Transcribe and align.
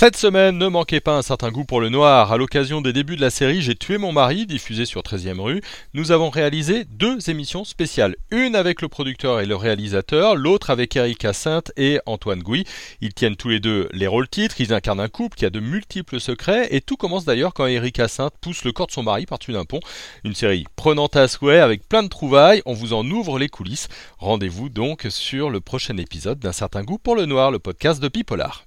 Cette 0.00 0.16
semaine, 0.16 0.58
ne 0.58 0.68
manquez 0.68 1.00
pas 1.00 1.16
un 1.16 1.22
certain 1.22 1.50
goût 1.50 1.64
pour 1.64 1.80
le 1.80 1.88
noir. 1.88 2.30
À 2.30 2.36
l'occasion 2.36 2.80
des 2.80 2.92
débuts 2.92 3.16
de 3.16 3.20
la 3.20 3.30
série 3.30 3.62
J'ai 3.62 3.74
tué 3.74 3.98
mon 3.98 4.12
mari, 4.12 4.46
diffusée 4.46 4.84
sur 4.84 5.02
13e 5.02 5.40
rue, 5.40 5.60
nous 5.92 6.12
avons 6.12 6.30
réalisé 6.30 6.84
deux 6.84 7.28
émissions 7.30 7.64
spéciales. 7.64 8.14
Une 8.30 8.54
avec 8.54 8.80
le 8.80 8.86
producteur 8.86 9.40
et 9.40 9.46
le 9.46 9.56
réalisateur, 9.56 10.36
l'autre 10.36 10.70
avec 10.70 10.94
Eric 10.94 11.26
Sainte 11.32 11.72
et 11.76 11.98
Antoine 12.06 12.44
Gouy. 12.44 12.62
Ils 13.00 13.12
tiennent 13.12 13.34
tous 13.34 13.48
les 13.48 13.58
deux 13.58 13.88
les 13.92 14.06
rôles 14.06 14.28
titres, 14.28 14.60
ils 14.60 14.72
incarnent 14.72 15.00
un 15.00 15.08
couple 15.08 15.36
qui 15.36 15.44
a 15.44 15.50
de 15.50 15.58
multiples 15.58 16.20
secrets, 16.20 16.68
et 16.70 16.80
tout 16.80 16.96
commence 16.96 17.24
d'ailleurs 17.24 17.52
quand 17.52 17.66
Eric 17.66 18.00
Sainte 18.08 18.34
pousse 18.40 18.62
le 18.62 18.70
corps 18.70 18.86
de 18.86 18.92
son 18.92 19.02
mari 19.02 19.26
par-dessus 19.26 19.52
d'un 19.52 19.64
pont. 19.64 19.80
Une 20.22 20.36
série 20.36 20.64
prenante 20.76 21.16
à 21.16 21.26
souhait 21.26 21.58
avec 21.58 21.88
plein 21.88 22.04
de 22.04 22.08
trouvailles, 22.08 22.62
on 22.66 22.72
vous 22.72 22.92
en 22.92 23.04
ouvre 23.10 23.40
les 23.40 23.48
coulisses. 23.48 23.88
Rendez-vous 24.18 24.68
donc 24.68 25.08
sur 25.08 25.50
le 25.50 25.58
prochain 25.58 25.96
épisode 25.96 26.38
d'un 26.38 26.52
certain 26.52 26.84
goût 26.84 26.98
pour 26.98 27.16
le 27.16 27.26
noir, 27.26 27.50
le 27.50 27.58
podcast 27.58 28.00
de 28.00 28.06
Pipolar. 28.06 28.64